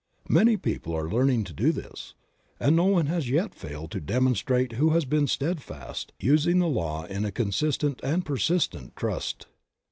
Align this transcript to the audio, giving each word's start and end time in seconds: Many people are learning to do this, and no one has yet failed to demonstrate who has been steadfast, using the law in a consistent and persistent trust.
Many 0.29 0.57
people 0.57 0.95
are 0.97 1.07
learning 1.11 1.43
to 1.43 1.53
do 1.53 1.71
this, 1.71 2.15
and 2.59 2.75
no 2.75 2.85
one 2.85 3.05
has 3.05 3.29
yet 3.29 3.53
failed 3.53 3.91
to 3.91 3.99
demonstrate 4.01 4.71
who 4.71 4.89
has 4.95 5.05
been 5.05 5.27
steadfast, 5.27 6.11
using 6.19 6.57
the 6.57 6.67
law 6.67 7.03
in 7.03 7.23
a 7.23 7.31
consistent 7.31 7.99
and 8.03 8.25
persistent 8.25 8.95
trust. 8.95 9.45